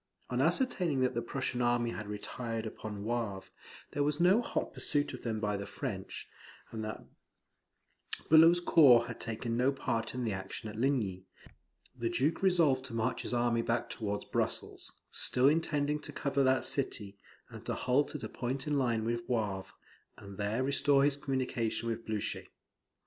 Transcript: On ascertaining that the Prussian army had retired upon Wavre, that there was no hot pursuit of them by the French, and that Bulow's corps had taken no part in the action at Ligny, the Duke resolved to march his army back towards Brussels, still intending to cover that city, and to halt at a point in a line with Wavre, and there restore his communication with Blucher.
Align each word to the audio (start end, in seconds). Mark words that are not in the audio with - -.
On 0.31 0.41
ascertaining 0.41 1.01
that 1.01 1.13
the 1.13 1.21
Prussian 1.21 1.61
army 1.61 1.91
had 1.91 2.07
retired 2.07 2.65
upon 2.65 3.03
Wavre, 3.03 3.41
that 3.41 3.49
there 3.91 4.01
was 4.03 4.19
no 4.19 4.41
hot 4.41 4.73
pursuit 4.73 5.13
of 5.13 5.21
them 5.21 5.39
by 5.39 5.55
the 5.55 5.67
French, 5.67 6.27
and 6.71 6.83
that 6.83 7.05
Bulow's 8.27 8.59
corps 8.59 9.05
had 9.05 9.19
taken 9.19 9.55
no 9.55 9.71
part 9.71 10.15
in 10.15 10.23
the 10.23 10.33
action 10.33 10.67
at 10.71 10.75
Ligny, 10.75 11.27
the 11.95 12.09
Duke 12.09 12.41
resolved 12.41 12.83
to 12.85 12.95
march 12.95 13.21
his 13.21 13.31
army 13.35 13.61
back 13.61 13.91
towards 13.91 14.25
Brussels, 14.25 14.91
still 15.11 15.47
intending 15.47 15.99
to 15.99 16.11
cover 16.11 16.41
that 16.41 16.65
city, 16.65 17.19
and 17.51 17.63
to 17.67 17.75
halt 17.75 18.15
at 18.15 18.23
a 18.23 18.27
point 18.27 18.65
in 18.65 18.73
a 18.73 18.77
line 18.77 19.05
with 19.05 19.21
Wavre, 19.29 19.71
and 20.17 20.39
there 20.39 20.63
restore 20.63 21.03
his 21.03 21.15
communication 21.15 21.87
with 21.87 22.03
Blucher. 22.07 22.45